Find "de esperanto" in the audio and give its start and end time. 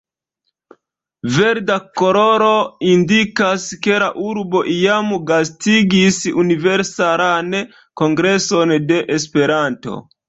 8.91-10.01